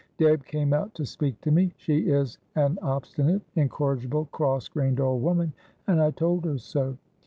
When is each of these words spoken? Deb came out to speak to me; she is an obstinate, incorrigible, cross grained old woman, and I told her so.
Deb 0.17 0.43
came 0.45 0.73
out 0.73 0.91
to 0.95 1.05
speak 1.05 1.39
to 1.41 1.51
me; 1.51 1.71
she 1.77 2.09
is 2.09 2.39
an 2.55 2.79
obstinate, 2.81 3.43
incorrigible, 3.55 4.25
cross 4.31 4.67
grained 4.67 4.99
old 4.99 5.21
woman, 5.21 5.53
and 5.85 6.01
I 6.01 6.09
told 6.09 6.43
her 6.45 6.57
so. 6.57 6.97